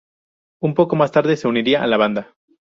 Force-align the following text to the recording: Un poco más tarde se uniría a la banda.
Un 0.63 0.73
poco 0.73 0.95
más 0.95 1.11
tarde 1.11 1.37
se 1.37 1.47
uniría 1.47 1.83
a 1.83 1.85
la 1.85 1.97
banda. 1.97 2.33